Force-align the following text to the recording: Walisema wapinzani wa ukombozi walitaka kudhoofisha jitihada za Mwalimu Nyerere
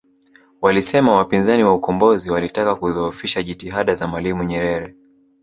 Walisema 0.61 1.15
wapinzani 1.15 1.63
wa 1.63 1.73
ukombozi 1.75 2.29
walitaka 2.31 2.75
kudhoofisha 2.75 3.43
jitihada 3.43 3.95
za 3.95 4.07
Mwalimu 4.07 4.43
Nyerere 4.43 4.95